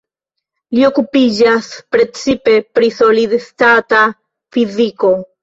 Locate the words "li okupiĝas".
0.77-1.67